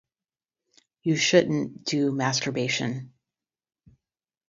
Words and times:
You 1.03 1.15
shouldn't 1.15 1.83
do 1.83 2.11
masturbation. 2.11 3.13